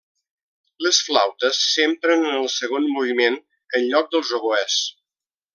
Les 0.85 1.01
flautes 1.09 1.59
s'empren 1.73 2.25
en 2.31 2.39
el 2.39 2.49
segon 2.55 2.89
moviment 2.97 3.39
en 3.81 3.87
lloc 3.93 4.13
dels 4.17 4.37
oboès. 4.43 4.83